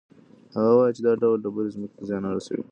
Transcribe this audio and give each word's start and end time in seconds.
هغه 0.55 0.71
وایي 0.77 0.93
چې 0.97 1.01
دا 1.07 1.13
ډول 1.21 1.37
ډبرې 1.43 1.73
ځمکې 1.75 1.95
ته 1.99 2.03
زیان 2.09 2.21
نه 2.25 2.29
رسوي. 2.35 2.63